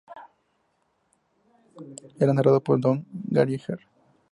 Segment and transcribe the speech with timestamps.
[2.19, 3.81] Era narrado por Don Gallagher.